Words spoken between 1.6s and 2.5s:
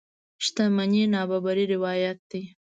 روايت دي.